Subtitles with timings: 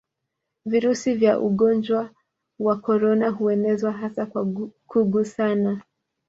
[0.65, 2.09] Virusi vya ugonnjwa
[2.59, 4.47] wa korona huenezwa hasa kwa
[4.87, 5.81] kugusana